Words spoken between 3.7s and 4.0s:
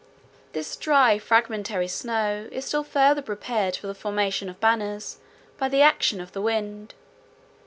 for the